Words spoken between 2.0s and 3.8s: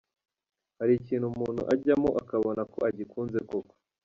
ukabona ko agikunze koko.